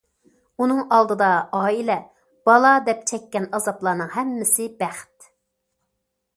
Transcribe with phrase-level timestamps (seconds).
[0.63, 1.27] ئۇنىڭ ئالدىدا
[1.57, 1.97] ئائىلە،
[2.51, 5.33] بالا، دەپ چەككەن ئازابلارنىڭ ھەممىسى بەخت.